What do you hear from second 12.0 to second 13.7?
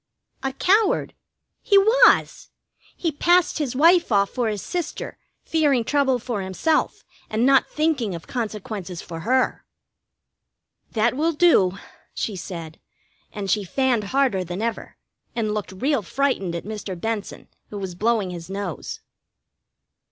she said, and she